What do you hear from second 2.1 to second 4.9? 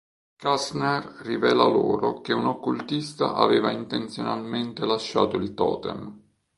che un occultista aveva intenzionalmente